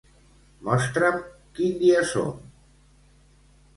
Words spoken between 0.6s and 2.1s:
Mostra'm a quin dia